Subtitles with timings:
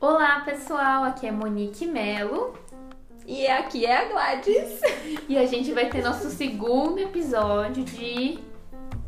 [0.00, 2.58] Olá pessoal, aqui é Monique Melo
[3.26, 4.80] E aqui é a Gladys.
[5.28, 8.38] e a gente vai ter nosso segundo episódio de.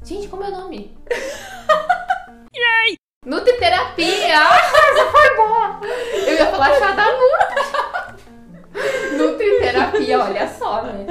[0.05, 0.95] Gente, como é o nome?
[3.25, 4.39] Nutriterapia!
[4.39, 5.81] Ah, essa foi boa!
[6.27, 7.50] Eu ia falar chá da Nutri.
[10.01, 11.07] Nutriterapia, olha só, né?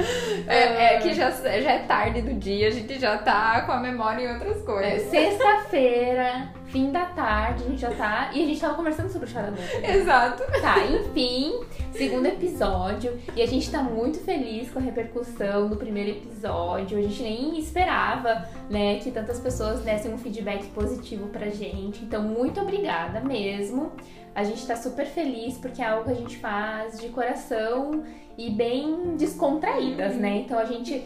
[0.46, 3.80] É, é que já, já é tarde do dia, a gente já tá com a
[3.80, 5.10] memória em outras É, coisas.
[5.10, 8.30] Sexta-feira, fim da tarde, a gente já tá.
[8.32, 9.90] E a gente tava conversando sobre o Nutri.
[9.96, 10.42] Exato.
[10.60, 11.60] Tá, enfim,
[11.92, 13.18] segundo episódio.
[13.36, 16.98] E a gente tá muito feliz com a repercussão do primeiro episódio.
[16.98, 22.04] A gente nem esperava, né, que tantas pessoas dessem um feedback positivo pra gente.
[22.04, 23.92] Então, muito obrigada mesmo.
[24.34, 28.04] A gente tá super feliz porque é algo que a gente faz de coração
[28.40, 30.38] e bem descontraídas, né?
[30.38, 31.04] Então a gente.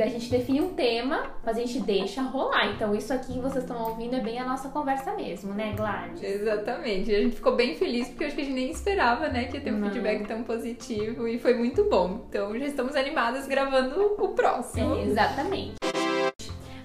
[0.00, 2.72] A gente define um tema, mas a gente deixa rolar.
[2.74, 6.20] Então, isso aqui que vocês estão ouvindo é bem a nossa conversa mesmo, né, Gladys?
[6.20, 7.14] Exatamente.
[7.14, 9.58] A gente ficou bem feliz porque eu acho que a gente nem esperava, né, que
[9.58, 9.88] ia ter um Não.
[9.88, 12.24] feedback tão positivo e foi muito bom.
[12.28, 14.96] Então já estamos animadas gravando o próximo.
[14.96, 15.76] É, exatamente.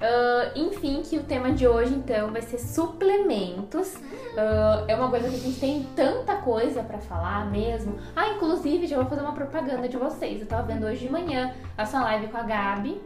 [0.02, 3.96] Ah, enfim, que o tema de hoje então vai ser suplementos.
[4.38, 7.98] Ah, é uma coisa que a gente tem tanta coisa pra falar mesmo.
[8.16, 10.42] Ah, inclusive, já vou fazer uma propaganda de vocês.
[10.42, 13.02] Eu tava vendo hoje de manhã a sua live com a Gabi,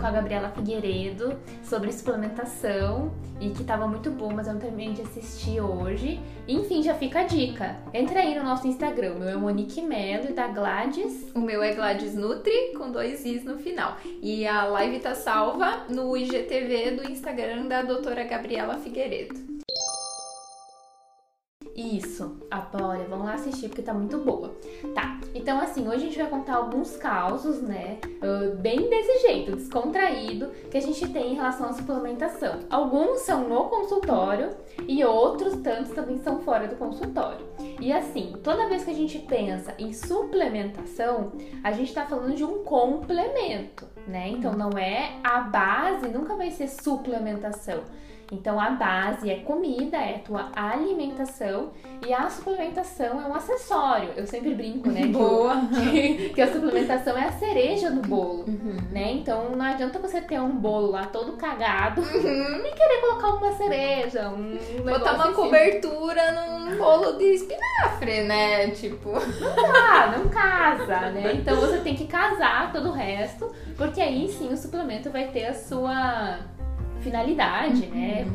[0.00, 4.92] com a Gabriela Figueiredo, sobre suplementação e que tava muito bom, mas eu não terminei
[4.92, 6.20] de assistir hoje.
[6.46, 7.76] Enfim, já fica a dica.
[7.92, 11.30] Entra aí no nosso Instagram, meu é Monique Melo e da Gladys.
[11.34, 13.96] O meu é Gladys Nutri com dois Is no final.
[14.22, 19.34] E a live tá salva no IGTV do Instagram da doutora Gabriela Figueiredo.
[21.76, 22.38] Isso,
[22.82, 24.54] olha, vamos lá assistir porque tá muito boa.
[24.94, 27.98] Tá, então assim, hoje a gente vai contar alguns causos, né,
[28.60, 32.60] bem desse jeito, descontraído, que a gente tem em relação à suplementação.
[32.68, 34.50] Alguns são no consultório
[34.86, 37.46] e outros tantos também são fora do consultório.
[37.80, 41.32] E assim, toda vez que a gente pensa em suplementação,
[41.62, 44.28] a gente tá falando de um complemento, né?
[44.28, 47.80] Então não é a base, nunca vai ser suplementação.
[48.32, 51.70] Então a base é comida, é a tua alimentação
[52.06, 54.10] e a suplementação é um acessório.
[54.16, 55.06] Eu sempre brinco, né?
[55.06, 55.56] Boa.
[55.90, 58.76] Que, que a suplementação é a cereja do bolo, Uhum.
[58.92, 59.12] né?
[59.12, 62.56] Então não adianta você ter um bolo lá todo cagado Uhum.
[62.66, 65.34] e querer colocar uma cereja, um Botar uma assim.
[65.34, 68.68] cobertura num bolo de espinafre, né?
[68.70, 69.10] Tipo.
[69.12, 71.32] Ah, não casa, né?
[71.34, 75.46] Então você tem que casar todo o resto, porque aí sim o suplemento vai ter
[75.46, 76.38] a sua
[77.00, 78.26] finalidade, né?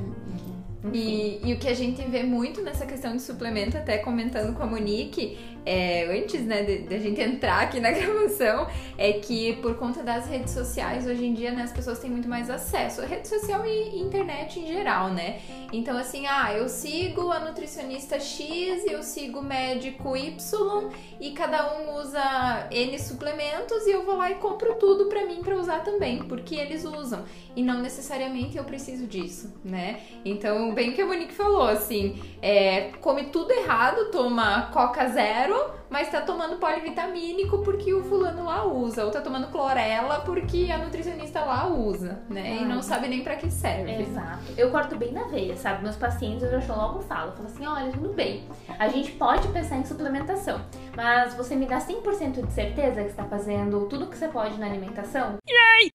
[0.93, 4.63] E, e o que a gente vê muito nessa questão de suplemento, até comentando com
[4.63, 8.67] a Monique, é, antes né, de, de a gente entrar aqui na gravação,
[8.97, 12.27] é que por conta das redes sociais, hoje em dia, né, as pessoas têm muito
[12.27, 13.01] mais acesso.
[13.01, 15.39] Rede social e internet em geral, né?
[15.73, 20.89] Então, assim, ah, eu sigo a nutricionista X, eu sigo o médico Y,
[21.19, 25.41] e cada um usa N suplementos, e eu vou lá e compro tudo pra mim
[25.43, 27.25] pra usar também, porque eles usam.
[27.55, 30.01] E não necessariamente eu preciso disso, né?
[30.23, 35.54] Então, bem que a Monique falou, assim, é, come tudo errado, toma Coca Zero,
[35.89, 40.77] mas tá tomando polivitamínico porque o fulano lá usa, ou tá tomando clorela porque a
[40.77, 42.57] nutricionista lá usa, né?
[42.61, 42.81] E não Ah.
[42.81, 44.01] sabe nem pra que serve.
[44.01, 44.43] Exato.
[44.57, 45.83] Eu corto bem na veia, sabe?
[45.83, 47.31] Meus pacientes eu já logo falo.
[47.33, 48.47] Falo assim, olha, tudo bem.
[48.79, 50.61] A gente pode pensar em suplementação,
[50.95, 54.57] mas você me dá 100% de certeza que você tá fazendo tudo que você pode
[54.59, 55.35] na alimentação?
[55.35, 55.89] Hum.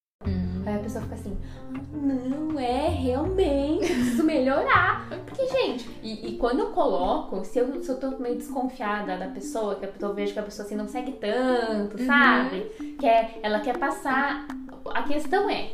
[0.70, 1.36] Aí a pessoa fica assim,
[1.74, 5.08] "Ah, não, é, realmente, preciso melhorar.
[5.26, 9.26] Porque, gente, e, e quando eu coloco, se eu, se eu tô meio desconfiada da
[9.28, 12.06] pessoa, que eu vejo que a pessoa assim não segue tanto, Uhum.
[12.06, 12.60] sabe?
[12.98, 14.46] Quer, ela quer passar.
[14.94, 15.70] A questão é.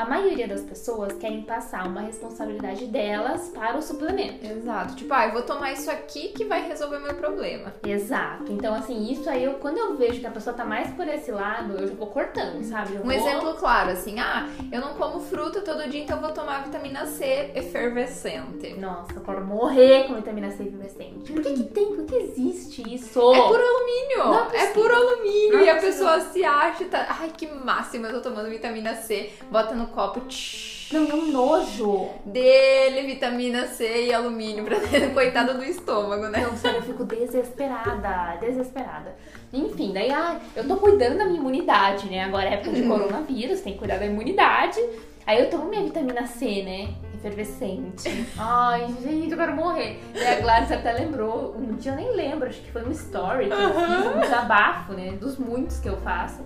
[0.00, 4.46] A maioria das pessoas querem passar uma responsabilidade delas para o suplemento.
[4.46, 4.96] Exato.
[4.96, 7.74] Tipo, ah, eu vou tomar isso aqui que vai resolver meu problema.
[7.86, 8.50] Exato.
[8.50, 11.30] Então, assim, isso aí, eu, quando eu vejo que a pessoa tá mais por esse
[11.30, 12.94] lado, eu já vou cortando, sabe?
[12.94, 16.22] Eu Um vou- exemplo claro, assim, ah, eu não como fruta todo dia, então eu
[16.22, 18.72] vou tomar vitamina C efervescente.
[18.78, 21.30] Nossa, eu quero morrer com vitamina C efervescente.
[21.30, 21.94] Por que, que tem?
[21.94, 23.18] Por que existe isso?
[23.34, 24.18] É por alumínio!
[24.18, 25.52] Não é é por alumínio!
[25.52, 28.94] Não é e a pessoa se acha, tá, ai que máximo, eu tô tomando vitamina
[28.94, 32.08] C, bota no copo, tsh, Não, é um nojo.
[32.24, 36.40] dele vitamina C e alumínio pra dentro, coitada do estômago, né?
[36.40, 39.14] Não, sério, eu fico desesperada, desesperada.
[39.52, 42.24] Enfim, daí, ah, eu tô cuidando da minha imunidade, né?
[42.24, 44.80] Agora é época de coronavírus, tem que cuidar da imunidade.
[45.26, 46.88] Aí eu tomo minha vitamina C, né?
[47.14, 48.26] Efervescente.
[48.38, 50.00] Ai, gente, eu quero morrer.
[50.14, 53.46] E a Gladys até lembrou, um dia eu nem lembro, acho que foi um story
[53.46, 55.12] que eu fiz, um desabafo, né?
[55.20, 56.40] Dos muitos que eu faço.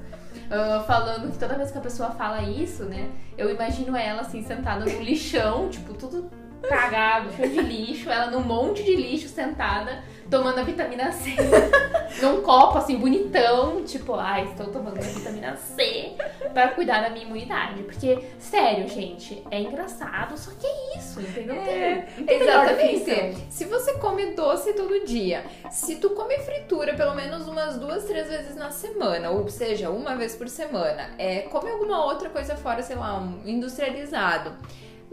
[0.46, 3.10] Uh, falando que toda vez que a pessoa fala isso, né?
[3.36, 6.30] Eu imagino ela assim, sentada no lixão, tipo, tudo
[6.68, 11.34] cagado, cheio de lixo, ela num monte de lixo sentada, tomando a vitamina C.
[12.22, 16.14] num copo assim, bonitão, tipo, ai, estou tomando a vitamina C
[16.52, 17.82] para cuidar da minha imunidade.
[17.82, 21.56] Porque, sério, gente, é engraçado, só que é isso, entendeu?
[21.56, 23.46] É, exatamente.
[23.50, 28.28] Se você come doce todo dia, se tu come fritura pelo menos umas duas, três
[28.28, 32.82] vezes na semana, ou seja, uma vez por semana, é, come alguma outra coisa fora,
[32.82, 34.52] sei lá, um industrializado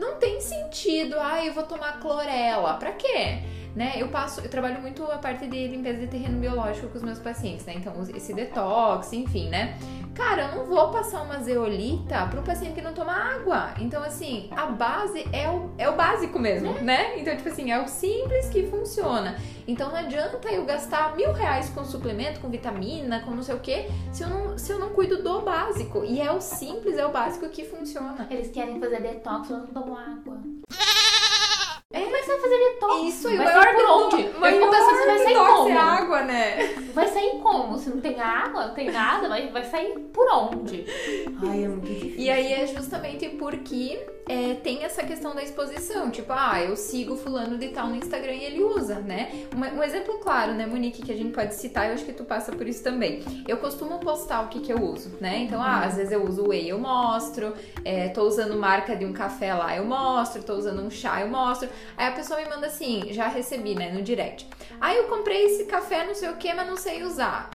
[0.01, 2.73] não tem sentido, ah, eu vou tomar clorela.
[2.73, 3.39] Pra quê?
[3.75, 3.93] Né?
[3.95, 7.19] Eu passo, eu trabalho muito a parte de limpeza de terreno biológico com os meus
[7.19, 7.73] pacientes, né?
[7.77, 9.77] Então, esse detox, enfim, né?
[10.13, 13.73] Cara, eu não vou passar uma zeolita para um paciente que não toma água.
[13.79, 16.81] Então, assim, a base é o, é o básico mesmo, é.
[16.81, 17.19] né?
[17.19, 19.37] Então, tipo assim, é o simples que funciona.
[19.65, 23.59] Então, não adianta eu gastar mil reais com suplemento, com vitamina, com não sei o
[23.59, 26.03] que, se eu não, se eu não cuido do básico.
[26.03, 28.27] E é o simples, é o básico que funciona.
[28.29, 30.37] Eles querem fazer detox, mas não tomam água.
[31.93, 33.03] É, que você vai fazer detox?
[33.03, 34.27] Isso, e o maior por onde?
[34.29, 35.69] O maior eu pensando, vai sair como?
[35.69, 36.75] É água, né?
[36.91, 37.77] Vai sair como?
[37.77, 40.85] Se não tem água, não tem nada, vai, vai sair por onde?
[41.41, 42.19] Ai, é muito difícil.
[42.19, 43.97] E aí é justamente porque
[44.27, 46.11] é, tem essa questão da exposição.
[46.11, 49.45] Tipo, ah, eu sigo fulano de tal no Instagram e ele usa, né?
[49.55, 52.23] Um, um, exemplo claro, né, Monique, que a gente pode citar, eu acho que tu
[52.23, 53.23] passa por isso também.
[53.47, 55.39] Eu costumo postar o que, que eu uso, né?
[55.39, 57.53] Então, ah, às vezes eu uso whey, eu mostro.
[57.85, 60.43] É, tô usando marca de um café lá, eu mostro.
[60.43, 61.69] Tô usando um chá, eu mostro.
[61.97, 64.47] Aí a pessoa me manda assim, já recebi, né, no direct.
[64.79, 67.49] Aí eu comprei esse café, não sei o que, mas não sei usar.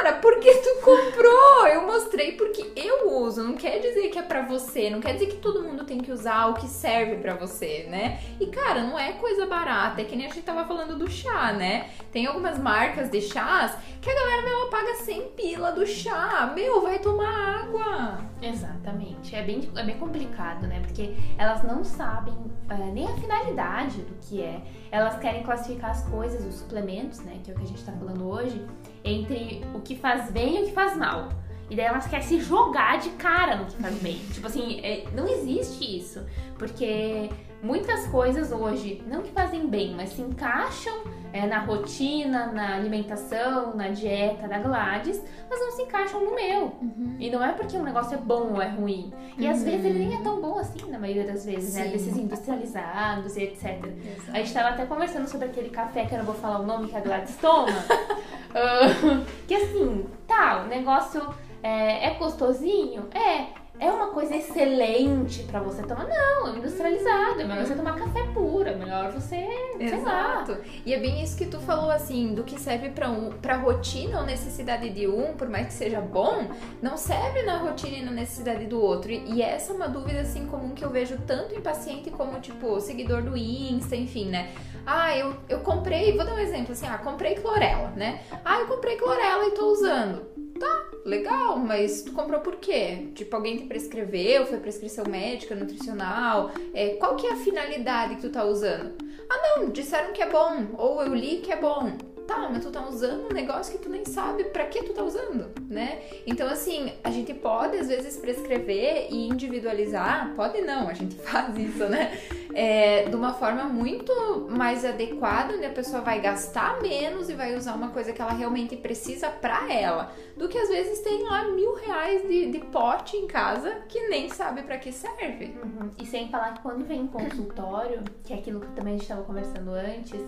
[0.00, 1.66] Cara, por que tu comprou?
[1.66, 3.44] Eu mostrei porque eu uso.
[3.44, 6.10] Não quer dizer que é para você, não quer dizer que todo mundo tem que
[6.10, 8.18] usar o que serve para você, né?
[8.40, 11.52] E cara, não é coisa barata, é que nem a gente tava falando do chá,
[11.52, 11.90] né?
[12.10, 16.50] Tem algumas marcas de chás que a galera meu paga 100 pila do chá.
[16.54, 18.20] Meu, vai tomar água.
[18.40, 19.36] Exatamente.
[19.36, 20.80] É bem, é bem complicado, né?
[20.80, 24.62] Porque elas não sabem uh, nem a finalidade do que é.
[24.90, 27.38] Elas querem classificar as coisas, os suplementos, né?
[27.44, 28.66] Que é o que a gente tá falando hoje
[29.04, 31.28] entre o que faz bem e o que faz mal.
[31.68, 34.18] E daí elas querem se jogar de cara no que faz bem.
[34.34, 36.24] tipo assim, é, não existe isso.
[36.58, 37.30] Porque
[37.62, 43.74] muitas coisas hoje, não que fazem bem, mas se encaixam é, na rotina, na alimentação,
[43.76, 46.76] na dieta da Gladys, mas não se encaixam no meu.
[46.80, 47.16] Uhum.
[47.18, 49.12] E não é porque um negócio é bom ou é ruim.
[49.38, 49.50] E uhum.
[49.50, 51.82] às vezes ele nem é tão bom assim, na maioria das vezes, né?
[51.82, 51.86] Sim.
[51.86, 51.92] né?
[51.92, 53.64] Desses industrializados e etc.
[53.64, 54.30] Exato.
[54.32, 56.88] A gente tava até conversando sobre aquele café, que eu não vou falar o nome
[56.88, 57.70] que a Gladys toma.
[57.70, 61.22] uh, que assim, tá, o negócio
[61.62, 63.08] é, é gostosinho?
[63.14, 66.06] É é uma coisa excelente para você tomar.
[66.06, 67.40] Não, é industrializado.
[67.40, 68.68] É melhor você tomar café puro.
[68.68, 69.48] É melhor você.
[69.78, 70.58] Exato.
[70.84, 74.20] E é bem isso que tu falou, assim, do que serve para um, pra rotina
[74.20, 76.50] ou necessidade de um, por mais que seja bom,
[76.82, 79.10] não serve na rotina e na necessidade do outro.
[79.10, 82.38] E, e essa é uma dúvida, assim, comum que eu vejo tanto em paciente como,
[82.38, 84.50] tipo, seguidor do Insta, enfim, né?
[84.84, 88.20] Ah, eu, eu comprei, vou dar um exemplo assim, ah, comprei clorela, né?
[88.44, 90.39] Ah, eu comprei clorela e tô usando.
[90.60, 93.08] Tá, legal, mas tu comprou por quê?
[93.14, 96.52] Tipo, alguém te prescreveu, foi prescrição médica, nutricional?
[96.74, 98.92] É, qual que é a finalidade que tu tá usando?
[99.28, 101.90] Ah, não, disseram que é bom, ou eu li que é bom
[102.30, 105.02] tá, mas tu tá usando um negócio que tu nem sabe para que tu tá
[105.02, 106.00] usando, né?
[106.24, 111.56] Então, assim, a gente pode às vezes prescrever e individualizar, pode não, a gente faz
[111.58, 112.16] isso, né?
[112.54, 114.12] É, de uma forma muito
[114.50, 118.32] mais adequada, onde a pessoa vai gastar menos e vai usar uma coisa que ela
[118.32, 123.16] realmente precisa para ela, do que às vezes tem lá mil reais de, de pote
[123.16, 125.56] em casa que nem sabe para que serve.
[125.62, 125.90] Uhum.
[125.98, 129.02] E sem falar que quando vem em consultório, que é aquilo que também a gente
[129.02, 130.20] estava conversando antes,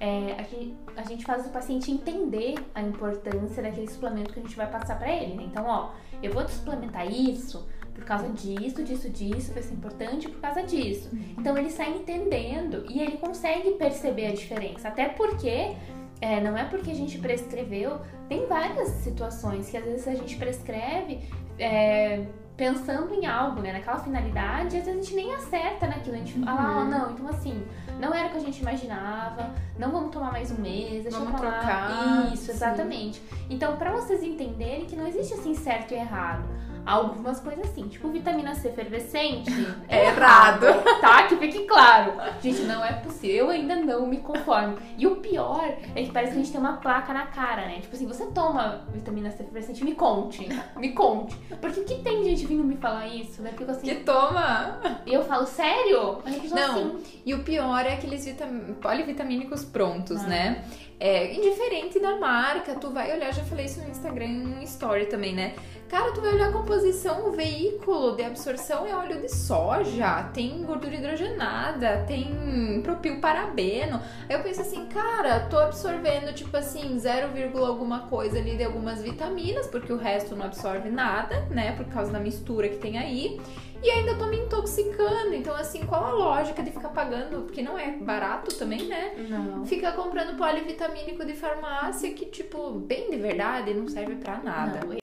[0.00, 4.42] é, a, gente, a gente faz o paciente entender a importância daquele suplemento que a
[4.42, 5.44] gente vai passar para ele, né?
[5.44, 5.90] Então, ó,
[6.22, 7.66] eu vou te suplementar isso
[7.96, 11.08] por causa disso, disso, disso, vai ser importante por causa disso.
[11.12, 11.34] Uhum.
[11.38, 14.88] Então ele sai entendendo e ele consegue perceber a diferença.
[14.88, 15.74] Até porque
[16.20, 17.98] é, não é porque a gente prescreveu,
[18.28, 21.20] tem várias situações que às vezes a gente prescreve.
[21.58, 22.24] É,
[22.56, 26.32] pensando em algo, né, naquela finalidade, às vezes a gente nem acerta naquilo, a gente
[26.40, 26.88] fala, ah, uhum.
[26.88, 27.62] não, então assim,
[28.00, 31.34] não era o que a gente imaginava, não vamos tomar mais um mês, deixa vamos
[31.34, 31.38] eu.
[31.38, 33.18] Trocar, Isso, exatamente.
[33.18, 33.46] Sim.
[33.50, 36.44] Então, para vocês entenderem que não existe assim certo e errado.
[36.86, 39.50] Algumas coisas assim, tipo vitamina C efervescente.
[39.88, 40.66] É errado.
[41.00, 41.26] Tá?
[41.28, 42.14] Que fique claro.
[42.42, 43.36] Gente, não é possível.
[43.46, 44.76] Eu ainda não me conformo.
[44.98, 45.64] E o pior
[45.94, 47.78] é que parece que a gente tem uma placa na cara, né?
[47.80, 50.48] Tipo assim, você toma vitamina C efervescente, me conte.
[50.76, 51.36] Me conte.
[51.60, 53.52] Porque que tem gente vindo me falar isso, né?
[53.56, 53.86] Fico assim.
[53.86, 54.80] Que toma!
[55.06, 56.16] E eu falo, sério?
[56.24, 57.20] Pessoa Não, assim.
[57.24, 60.26] e o pior é aqueles vitam- polivitamínicos prontos, Ah.
[60.28, 60.64] né?
[60.98, 65.34] É, indiferente da marca, tu vai olhar, já falei isso no Instagram, no story também,
[65.34, 65.54] né?
[65.88, 70.64] Cara, tu vai olhar a composição, o veículo de absorção é óleo de soja, tem
[70.64, 74.00] gordura hidrogenada, tem propilparabeno.
[74.28, 77.28] Aí eu penso assim, cara, tô absorvendo tipo assim 0,
[77.64, 81.72] alguma coisa ali de algumas vitaminas, porque o resto não absorve nada, né?
[81.76, 83.40] Por causa da mistura que tem aí.
[83.82, 85.34] E ainda tô me intoxicando.
[85.34, 87.42] Então, assim, qual a lógica de ficar pagando?
[87.42, 89.12] Porque não é barato também, né?
[89.28, 89.64] Não.
[89.66, 94.80] Fica comprando polivitamínico de farmácia que, tipo, bem de verdade, não serve pra nada.
[94.84, 94.96] Não,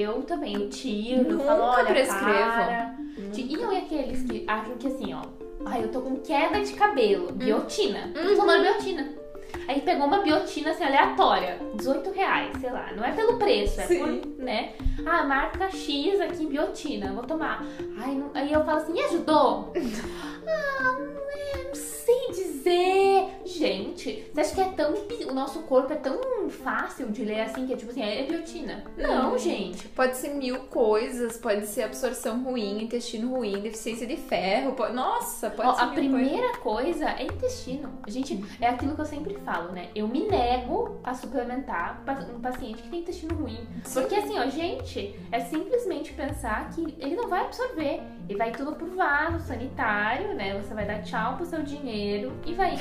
[0.00, 2.30] Eu também, eu tiro, eu Nunca falo, olha, prescrevo.
[2.30, 2.94] para.
[3.36, 5.22] E não é aqueles que acham que assim, ó,
[5.66, 8.10] ai, eu tô com queda de cabelo, biotina.
[8.14, 9.20] Tô tomando biotina.
[9.68, 12.92] Aí pegou uma biotina assim, aleatória, 18 reais, sei lá.
[12.96, 13.98] Não é pelo preço, é Sim.
[14.20, 14.72] por, né?
[15.04, 17.64] Ah, marca X aqui, biotina, vou tomar.
[17.98, 19.72] Ai, não- aí eu falo assim, e ajudou?
[20.46, 23.09] ah, não, é, não sei dizer.
[23.58, 24.94] Gente, você acha que é tão.
[25.28, 28.84] O nosso corpo é tão fácil de ler assim, que é tipo assim, é biotina?
[28.96, 29.38] Não, Hum.
[29.38, 29.88] gente.
[29.88, 34.72] Pode ser mil coisas, pode ser absorção ruim, intestino ruim, deficiência de ferro.
[34.72, 34.94] Pode...
[34.94, 37.90] Nossa, pode Ó, ser a primeira coisa é intestino.
[38.06, 39.88] Gente, é aquilo que eu sempre falo, né?
[39.94, 42.02] Eu me nego a suplementar
[42.34, 43.58] um paciente que tem intestino ruim.
[43.92, 48.00] Porque assim, ó, gente, é simplesmente pensar que ele não vai absorver.
[48.28, 50.56] E vai tudo pro vaso sanitário, né?
[50.62, 52.78] Você vai dar tchau pro seu dinheiro e vai ir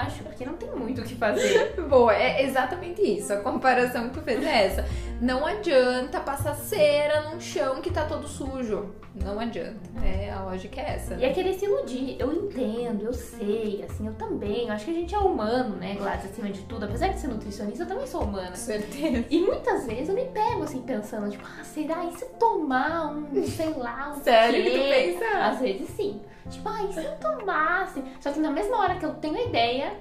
[0.00, 0.22] ralo abaixo.
[0.24, 1.74] Porque não tem muito o que fazer.
[1.88, 3.32] Boa, é exatamente isso.
[3.32, 4.86] A comparação que tu fez é essa.
[5.20, 8.94] Não adianta passar cera num chão que tá todo sujo.
[9.14, 9.76] Não adianta.
[10.02, 11.14] É, a lógica é essa.
[11.14, 12.16] E é querer se iludir.
[12.18, 12.29] Eu
[13.40, 14.66] sei, assim, eu também.
[14.66, 16.84] Eu acho que a gente é humano, né, Gladys, acima de tudo.
[16.84, 18.50] Apesar de ser nutricionista, eu também sou humana.
[18.50, 19.24] Com certeza.
[19.30, 22.04] E muitas vezes eu me pego assim pensando, tipo, ah, será?
[22.04, 25.16] E se eu tomar um, sei lá, um Sério que tu quê?
[25.18, 25.38] pensa?
[25.38, 26.20] Às vezes sim.
[26.48, 28.02] Tipo, ah, e se eu tomasse?
[28.20, 29.92] Só que na mesma hora que eu tenho a ideia,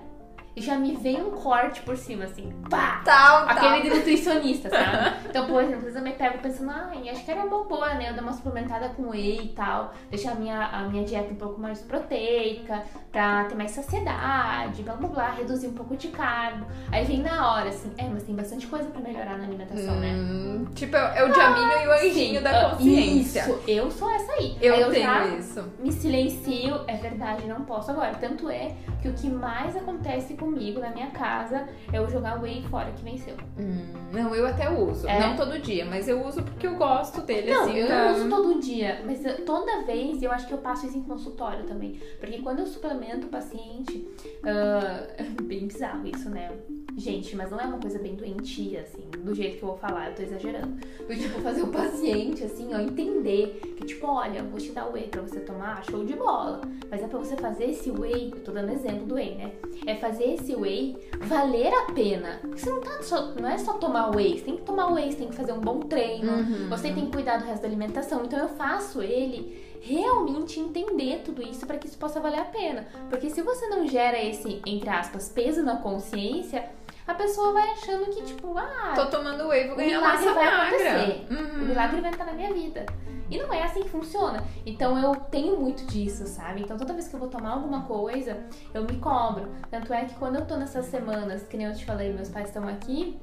[0.61, 3.01] já me vem um corte por cima, assim, pá!
[3.05, 3.49] Tal, tal.
[3.49, 5.17] Aquele de nutricionista, sabe?
[5.29, 7.93] Então, por exemplo, às vezes eu me pego pensando, ai, acho que era uma boa,
[7.93, 8.09] né?
[8.09, 11.37] Eu dar uma suplementada com whey e tal, deixar a minha, a minha dieta um
[11.37, 16.65] pouco mais proteica, pra ter mais saciedade, blá blá blá, reduzir um pouco de carbo.
[16.91, 20.13] Aí vem na hora, assim, é, mas tem bastante coisa pra melhorar na alimentação, né?
[20.13, 23.41] Hum, tipo, é o diamino e o anjinho Sim, da ah, consciência.
[23.41, 24.57] Isso, eu sou essa aí.
[24.61, 25.63] Eu, Aí tenho já isso.
[25.79, 28.13] me silencio, é verdade, não posso agora.
[28.15, 32.43] Tanto é que o que mais acontece comigo na minha casa é eu jogar o
[32.43, 33.35] whey fora que venceu.
[33.57, 35.07] Hum, não, eu até uso.
[35.07, 35.19] É?
[35.19, 37.77] Não todo dia, mas eu uso porque eu gosto dele, Não, assim.
[37.77, 40.97] eu não uso todo dia, mas eu- toda vez eu acho que eu passo isso
[40.97, 41.99] em consultório também.
[42.19, 44.07] Porque quando eu suplemento o paciente,
[44.43, 46.51] é bem bizarro isso, né?
[46.97, 50.09] Gente, mas não é uma coisa bem doentia, assim, do jeito que eu vou falar,
[50.09, 50.75] eu tô exagerando.
[51.07, 54.87] Do tipo, fazer o paciente, assim, ó, entender que, tipo, olha, eu vou te dar
[54.91, 56.59] whey pra você tomar, show de bola.
[56.91, 59.51] Mas é pra você fazer esse whey, eu tô dando exemplo do whey, né?
[59.85, 62.39] É fazer esse whey valer a pena.
[62.41, 65.11] Porque você não tá só, não é só tomar whey, você tem que tomar whey,
[65.11, 66.69] você tem que fazer um bom treino, Uhum.
[66.69, 68.23] você tem que cuidar do resto da alimentação.
[68.25, 72.87] Então eu faço ele realmente entender tudo isso para que isso possa valer a pena.
[73.09, 76.69] Porque se você não gera esse, entre aspas, peso na consciência,
[77.09, 80.33] a pessoa vai achando que, tipo, ah, Tô tomando whey, vou o ganhar milagre massa
[80.35, 80.65] vai magra.
[80.67, 81.27] acontecer.
[81.33, 81.63] Uhum.
[81.63, 82.85] o milagre vai estar na minha vida.
[83.31, 84.43] E não é assim que funciona.
[84.65, 86.61] Então eu tenho muito disso, sabe?
[86.61, 88.37] Então toda vez que eu vou tomar alguma coisa,
[88.73, 89.47] eu me cobro.
[89.71, 92.47] Tanto é que quando eu tô nessas semanas, que nem eu te falei, meus pais
[92.47, 93.19] estão aqui,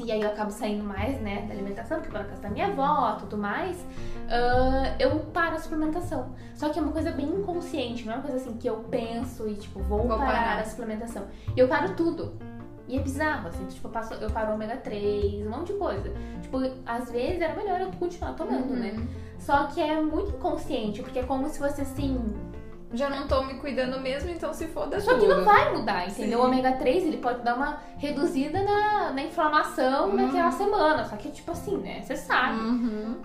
[0.00, 2.50] e aí eu acabo saindo mais, né, da alimentação, porque eu vou na casa da
[2.50, 3.84] minha avó, tudo mais,
[4.28, 6.34] ah, eu paro a suplementação.
[6.54, 9.48] Só que é uma coisa bem inconsciente, não é uma coisa assim que eu penso
[9.48, 10.58] e, tipo, vou, Vou parar, parar.
[10.60, 11.26] a suplementação.
[11.56, 12.36] E eu paro tudo.
[12.88, 16.10] E é bizarro, assim, tipo, eu, passo, eu paro ômega 3, um monte de coisa.
[16.40, 18.92] Tipo, às vezes era melhor eu continuar tomando, né?
[18.92, 19.06] Uhum.
[19.38, 22.18] Só que é muito inconsciente, porque é como se você assim.
[22.92, 25.36] Já não tô me cuidando mesmo, então se foda Só que tudo.
[25.36, 26.38] não vai mudar, entendeu?
[26.38, 26.44] Sim.
[26.44, 30.16] O ômega 3 ele pode dar uma reduzida na, na inflamação Uhum.
[30.16, 31.04] naquela semana.
[31.04, 32.00] Só que, tipo assim, né?
[32.02, 32.58] Você sabe.
[32.58, 33.16] Uhum.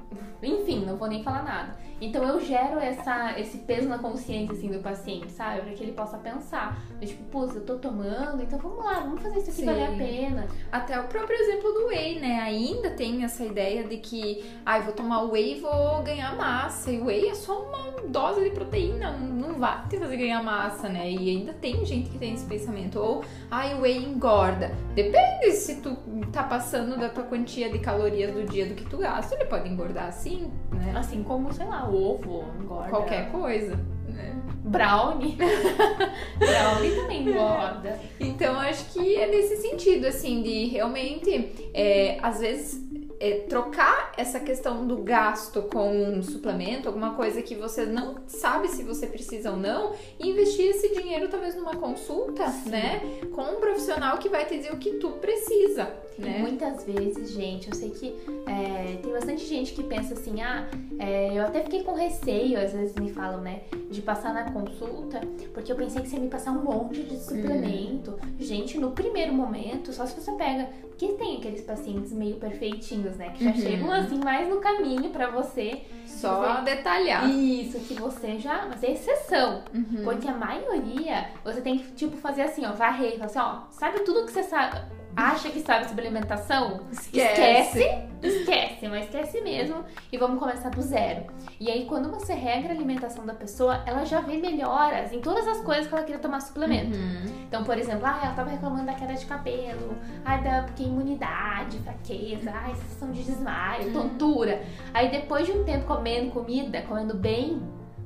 [0.41, 1.77] Enfim, não vou nem falar nada.
[2.01, 5.61] Então eu gero essa, esse peso na consciência assim do paciente, sabe?
[5.61, 6.77] Para que ele possa pensar.
[7.01, 9.65] Eu, tipo, pô, eu tô tomando, então vamos lá, vamos fazer isso aqui Sim.
[9.67, 10.47] valer a pena.
[10.69, 12.41] Até o próprio exemplo do whey, né?
[12.41, 16.91] Ainda tem essa ideia de que, ah, eu vou tomar whey e vou ganhar massa.
[16.91, 21.09] E whey é só uma dose de proteína, não vai te fazer ganhar massa, né?
[21.09, 22.99] E ainda tem gente que tem esse pensamento.
[22.99, 24.71] Ou, ah, o whey engorda.
[24.95, 25.97] Depende se tu
[26.31, 29.35] tá passando da tua quantia de calorias do dia do que tu gasta.
[29.35, 30.93] Ele pode engordar sim, né?
[30.95, 32.89] Assim como, sei lá, ovo, engorda.
[32.89, 33.75] Qualquer coisa.
[34.07, 34.35] Né?
[34.63, 35.37] Brownie.
[36.37, 37.99] Brownie também engorda.
[38.19, 42.81] Então, acho que é nesse sentido, assim, de realmente, é, às vezes,
[43.23, 48.67] é, trocar essa questão do gasto com um suplemento, alguma coisa que você não sabe
[48.67, 52.99] se você precisa ou não, e investir esse dinheiro talvez numa consulta, né?
[53.33, 56.39] Com um profissional que vai te dizer o que tu precisa, né?
[56.39, 58.13] muitas vezes, gente, eu sei que
[58.45, 60.67] é, tem bastante gente que pensa assim, ah,
[60.99, 63.61] é, eu até fiquei com receio, às vezes me falam, né,
[63.93, 65.21] de passar na consulta,
[65.53, 68.19] porque eu pensei que você ia me passar um monte de suplemento.
[68.39, 70.67] Gente, no primeiro momento, só se você pega.
[70.89, 73.57] Porque tem aqueles pacientes meio perfeitinhos, né, que já Uhum.
[73.57, 75.81] chegam assim mais no caminho pra você.
[76.05, 77.29] Só detalhar.
[77.29, 78.65] Isso, que você já.
[78.69, 79.63] Mas é exceção.
[79.73, 80.03] Uhum.
[80.03, 83.99] Porque a maioria, você tem que, tipo, fazer assim, ó, varrer, falar assim, ó, sabe
[84.01, 84.79] tudo que você sabe,
[85.15, 86.81] acha que sabe sobre alimentação?
[86.91, 87.79] Esquece.
[87.79, 91.25] Esquece, esquece, mas esquece mesmo e vamos começar do zero.
[91.59, 95.47] E aí, quando você regra a alimentação da pessoa, ela já vê melhoras em todas
[95.47, 96.97] as coisas que ela queria tomar suplemento.
[96.97, 97.43] Uhum.
[97.47, 101.77] Então, por exemplo, ah, ela tava reclamando da queda de cabelo, ai, da porque imunidade,
[101.79, 103.93] fraqueza, ai, sensação de desmaio, Uhum.
[103.93, 104.61] tontura.
[104.93, 107.61] Aí depois de um tempo comendo comida, comendo bem,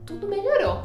[0.06, 0.84] tudo melhorou.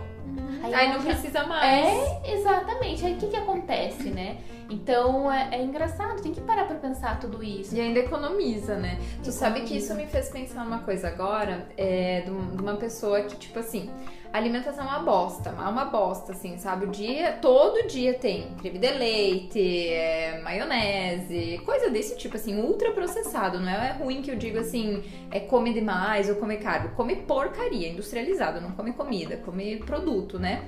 [0.63, 1.65] Aí ela não já- precisa mais.
[1.65, 3.05] É, exatamente.
[3.05, 4.39] Aí o que que acontece, né?
[4.71, 7.75] Então é, é engraçado, tem que parar pra pensar tudo isso.
[7.75, 8.99] E ainda economiza, né?
[9.23, 13.37] Tu sabe que isso me fez pensar numa coisa agora, é, de uma pessoa que,
[13.37, 13.91] tipo assim,
[14.33, 16.87] a alimentação é uma bosta, é uma bosta, assim, sabe?
[16.87, 22.93] O dia, todo dia tem creme de leite, é, maionese, coisa desse tipo, assim, ultra
[22.93, 23.61] processado.
[23.61, 26.95] Não é ruim que eu digo assim, é come demais ou come carbo.
[26.97, 30.65] Come porcaria, industrializado, não come comida, come produto, né?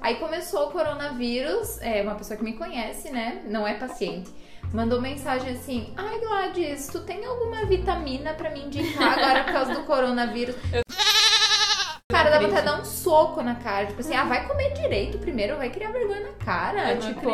[0.00, 3.42] Aí começou o coronavírus, é uma pessoa que me conhece, né?
[3.46, 4.28] Não é paciente.
[4.72, 9.74] Mandou mensagem assim: Ai, Gladys, tu tem alguma vitamina pra me indicar agora por causa
[9.74, 10.56] do coronavírus?
[12.14, 13.86] Cara, dá vontade de dar um soco na cara.
[13.86, 16.92] Tipo assim, ah, vai comer direito primeiro, vai criar vergonha na cara.
[16.92, 17.28] Eu tipo,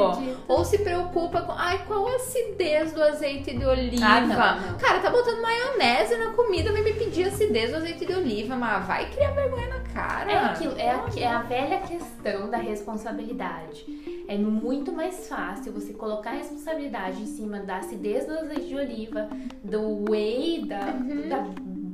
[0.49, 4.07] ou se preocupa com, ai, qual a acidez do azeite de oliva?
[4.07, 4.79] Ah, não, não.
[4.79, 8.87] Cara, tá botando maionese na comida, vem me pedir acidez do azeite de oliva, mas
[8.87, 10.33] vai criar vergonha na cara.
[10.33, 13.85] É aquilo, é a, é a velha questão da responsabilidade.
[14.27, 18.77] É muito mais fácil você colocar a responsabilidade em cima da acidez do azeite de
[18.77, 19.29] oliva,
[19.63, 20.85] do whey, da,
[21.29, 21.47] da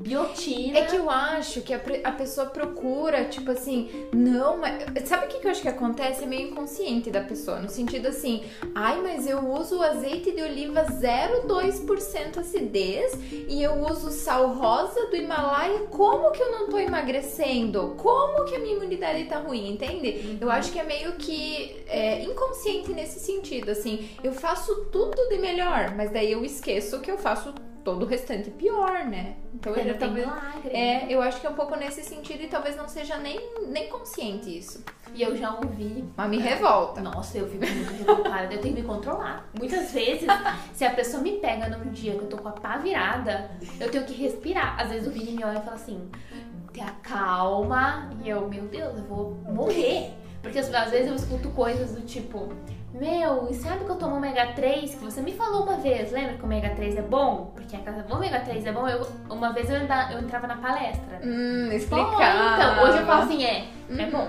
[0.07, 0.79] biotina.
[0.79, 4.85] É que eu acho que a, a pessoa procura, tipo assim, não, mas.
[5.07, 6.25] Sabe o que, que eu acho que acontece?
[6.25, 10.85] É meio inconsciente da pessoa, no sentido assim, ai, mas eu uso azeite de oliva
[10.85, 13.13] 0,2% acidez
[13.49, 17.95] e eu uso sal rosa do Himalaia, como que eu não tô emagrecendo?
[17.97, 20.39] Como que a minha imunidade tá ruim, entende?
[20.41, 25.39] Eu acho que é meio que é, inconsciente nesse sentido, assim, eu faço tudo de
[25.39, 27.55] melhor, mas daí eu esqueço que eu faço
[27.87, 29.37] todo o restante pior, né?
[29.55, 30.27] Então ele tem talvez.
[30.27, 30.77] milagre.
[30.77, 33.89] É, eu acho que é um pouco nesse sentido e talvez não seja nem, nem
[33.89, 34.85] consciente isso.
[35.15, 36.05] E eu já ouvi.
[36.17, 37.01] Mas me revolta.
[37.01, 39.49] Nossa, eu fico muito revoltada, eu tenho que me controlar.
[39.57, 40.27] Muitas vezes,
[40.75, 43.89] se a pessoa me pega num dia que eu tô com a pá virada, eu
[43.89, 44.81] tenho que respirar.
[44.81, 46.11] Às vezes o Vini me olha e fala assim:
[46.73, 48.11] te acalma.
[48.21, 50.13] E eu, meu Deus, eu vou morrer.
[50.43, 52.53] Porque às vezes eu escuto coisas do tipo:
[52.95, 54.95] Meu, e sabe que eu tomo ômega 3?
[54.95, 57.53] Que você me falou uma vez, lembra que o ômega 3 é bom?
[57.55, 58.89] Porque a o ômega 3 é bom.
[58.89, 61.21] Eu, uma vez eu, anda- eu entrava na palestra.
[61.23, 62.55] Hum, explicar.
[62.55, 64.11] então, hoje eu falo assim, é, é Uhum.
[64.11, 64.29] bom.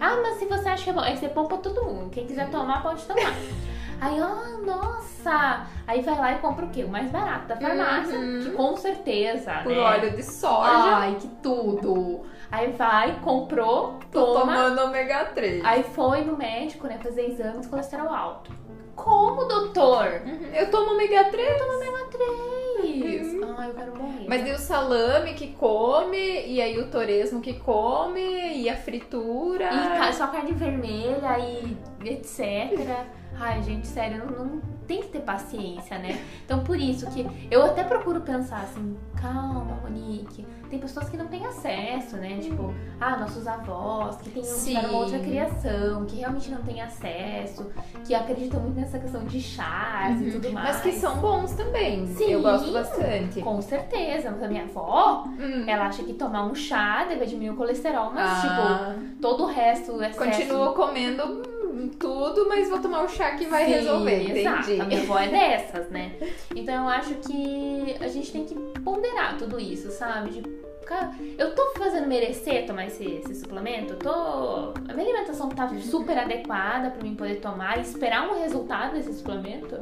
[0.00, 2.10] Ah, mas se você acha que é bom, é ser bom pra todo mundo.
[2.10, 3.32] Quem quiser tomar, pode tomar.
[4.00, 5.66] Aí, ah, nossa!
[5.86, 6.84] Aí vai lá e compra o quê?
[6.84, 8.40] O mais barato da farmácia, Uhum.
[8.42, 9.78] que com certeza, Por né?
[9.78, 10.96] óleo de soja.
[10.96, 12.22] Ai, que tudo!
[12.50, 14.40] Aí vai, comprou, tô toma.
[14.40, 15.64] tomando ômega 3.
[15.64, 18.52] Aí foi no médico, né, fazer exames, colesterol alto.
[18.94, 20.22] Como, doutor?
[20.24, 21.58] Uhum, Eu tomo ômega 3.
[21.58, 23.42] Toma ômega 3.
[23.58, 24.26] Ai, eu quero morrer.
[24.28, 29.68] Mas deu o salame que come, e aí o toresmo que come, e a fritura.
[30.08, 31.76] E só carne vermelha e
[32.08, 33.06] etc.
[33.36, 36.22] Ai, gente, sério, não, não, tem que paciência, né?
[36.44, 40.46] Então por isso que eu até procuro pensar assim, calma, Monique.
[40.70, 42.38] Tem pessoas que não têm acesso, né?
[42.40, 47.70] Tipo, ah, nossos avós, que têm tiveram uma outra criação, que realmente não têm acesso,
[48.04, 50.26] que acreditam muito nessa questão de chás Uhum.
[50.28, 50.68] e tudo mais.
[50.68, 52.06] Mas que são bons também.
[52.08, 53.40] Sim, Eu gosto bastante.
[53.40, 54.30] Com certeza.
[54.32, 55.64] Mas a minha avó, Hum.
[55.68, 59.46] ela acha que tomar um chá deve diminuir o colesterol, mas Ah, tipo, todo o
[59.46, 60.18] resto, excesso...
[60.18, 61.42] continuo comendo
[61.88, 64.62] tudo, mas vou tomar o chá que vai Sim, resolver, exato.
[64.70, 64.80] entendi.
[64.80, 66.12] A minha avó é dessas, né?
[66.54, 70.30] Então eu acho que a gente tem que ponderar tudo isso, sabe?
[70.30, 70.42] De,
[70.86, 73.94] cara, eu tô fazendo merecer tomar esse, esse suplemento?
[73.94, 74.10] Eu tô.
[74.10, 79.12] A minha alimentação tá super adequada pra mim poder tomar e esperar um resultado desse
[79.14, 79.76] suplemento?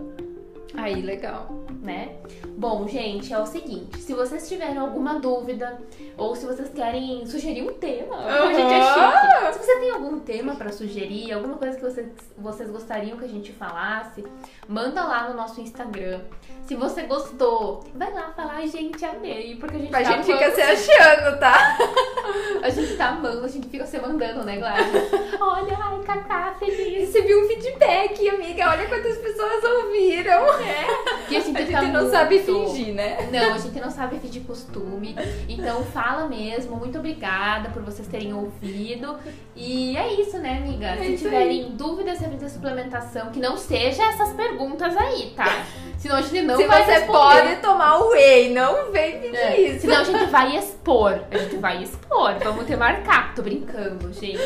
[0.75, 1.49] Aí, legal.
[1.83, 2.17] né?
[2.57, 5.79] Bom, gente, é o seguinte: se vocês tiverem alguma dúvida
[6.17, 9.53] ou se vocês querem sugerir um tema, a gente é chique.
[9.53, 12.07] Se você tem algum tema pra sugerir, alguma coisa que vocês,
[12.39, 14.25] vocês gostariam que a gente falasse,
[14.69, 16.21] manda lá no nosso Instagram.
[16.67, 20.25] Se você gostou, vai lá falar, "Ai, gente, amei, porque a gente A tá gente
[20.27, 21.79] fica amando, se achando, tá?
[22.63, 24.93] a gente tá amando, a gente fica se mandando, né, Gladys?
[25.41, 27.01] Olha, ai, Cacá, feliz.
[27.09, 28.71] Recebi um feedback, amiga.
[28.71, 30.43] Olha quantas pessoas ouviram.
[31.29, 33.29] E a gente, A gente tá não sabe muito- fingir, né?
[33.33, 35.17] Não, a gente não sabe fingir costume.
[35.49, 36.77] Então fala mesmo.
[36.77, 39.17] Muito obrigada por vocês terem ouvido.
[39.57, 40.87] E é isso, né, amiga?
[40.87, 45.65] É Se tiverem dúvidas sobre a suplementação, que não seja essas perguntas aí, tá?
[45.99, 47.11] Senão a gente não Se vai você responder.
[47.43, 49.81] pode tomar whey, não vem pedir É, isso.
[49.83, 51.21] Senão a gente vai expor.
[51.31, 52.35] A gente vai expor.
[52.43, 53.37] Vamos ter marcado.
[53.37, 54.39] Tô brincando, gente.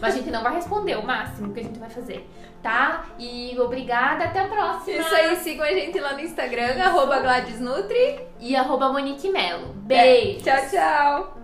[0.00, 2.28] Mas a gente não vai responder o máximo que a gente vai fazer.
[2.62, 3.06] Tá?
[3.18, 4.24] E obrigada.
[4.24, 4.98] Até a próxima.
[4.98, 8.20] Isso aí, sigam a gente lá no Instagram, arroba GladysNutri.
[8.38, 9.68] E arroba Monique Melo.
[9.74, 10.44] Beijo.
[10.44, 11.39] Tchau, tchau.